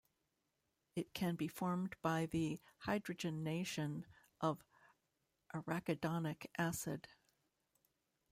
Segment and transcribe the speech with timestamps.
[0.95, 4.05] It can be formed by the hydrogenation
[4.39, 4.63] of
[5.53, 7.07] arachidonic acid.